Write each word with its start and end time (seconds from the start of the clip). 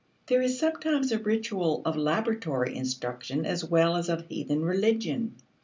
There 0.25 0.41
is 0.41 0.57
sometimes 0.57 1.11
a 1.11 1.19
ritual 1.19 1.83
of 1.85 1.95
laboratory 1.95 2.75
instruction 2.75 3.45
as 3.45 3.63
well 3.63 3.95
as 3.95 4.09
of 4.09 4.25
heathen 4.27 4.63
religion. 4.63 5.35